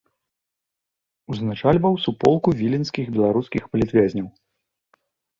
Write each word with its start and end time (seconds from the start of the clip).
Узначальваў 1.33 1.93
суполку 2.05 2.49
віленскіх 2.61 3.05
беларускіх 3.17 3.63
палітвязняў. 3.75 4.27